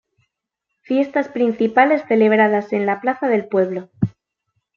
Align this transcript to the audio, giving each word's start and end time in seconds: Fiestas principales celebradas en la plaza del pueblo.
Fiestas 0.81 1.29
principales 1.29 2.01
celebradas 2.07 2.73
en 2.73 2.87
la 2.87 3.01
plaza 3.01 3.27
del 3.27 3.45
pueblo. 3.47 3.91